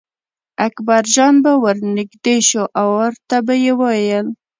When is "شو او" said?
2.49-2.87